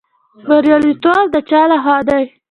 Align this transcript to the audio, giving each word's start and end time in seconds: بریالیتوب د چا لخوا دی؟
بریالیتوب 0.47 1.25
د 1.33 1.35
چا 1.49 1.61
لخوا 1.71 1.97
دی؟ 2.07 2.23